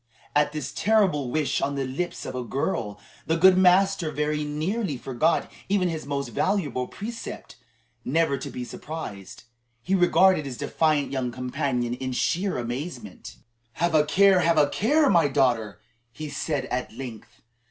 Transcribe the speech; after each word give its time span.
At 0.35 0.51
this 0.51 0.71
terrible 0.73 1.29
wish 1.29 1.61
on 1.61 1.75
the 1.75 1.85
lips 1.85 2.25
of 2.25 2.33
a 2.33 2.43
girl, 2.43 2.99
the 3.27 3.37
good 3.37 3.55
master 3.55 4.09
very 4.09 4.43
nearly 4.43 4.97
forgot 4.97 5.51
even 5.69 5.89
his 5.89 6.07
most 6.07 6.29
valuable 6.29 6.87
precept 6.87 7.57
never 8.03 8.35
to 8.35 8.49
be 8.49 8.65
surprised. 8.65 9.43
He 9.83 9.93
regarded 9.93 10.45
his 10.47 10.57
defiant 10.57 11.11
young 11.11 11.31
companion 11.31 11.93
in 11.93 12.13
sheer 12.13 12.57
amazement. 12.57 13.35
"Have 13.73 13.93
a 13.93 14.03
care, 14.03 14.39
have 14.39 14.57
a 14.57 14.69
care, 14.69 15.07
my 15.07 15.27
daughter!" 15.27 15.79
he 16.11 16.29
said 16.29 16.65
at 16.71 16.91
length. 16.91 17.39